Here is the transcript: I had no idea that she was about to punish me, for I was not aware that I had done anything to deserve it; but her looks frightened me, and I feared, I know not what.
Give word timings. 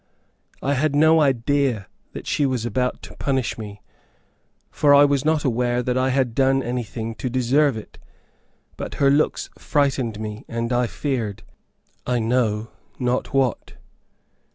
I 0.63 0.73
had 0.73 0.95
no 0.95 1.21
idea 1.21 1.85
that 2.13 2.25
she 2.25 2.47
was 2.47 2.65
about 2.65 3.03
to 3.03 3.15
punish 3.17 3.59
me, 3.59 3.83
for 4.71 4.95
I 4.95 5.05
was 5.05 5.23
not 5.23 5.43
aware 5.45 5.83
that 5.83 5.95
I 5.95 6.09
had 6.09 6.33
done 6.33 6.63
anything 6.63 7.13
to 7.13 7.29
deserve 7.29 7.77
it; 7.77 7.99
but 8.77 8.95
her 8.95 9.11
looks 9.11 9.51
frightened 9.59 10.19
me, 10.19 10.43
and 10.47 10.73
I 10.73 10.87
feared, 10.87 11.43
I 12.07 12.17
know 12.17 12.71
not 12.97 13.31
what. 13.31 13.73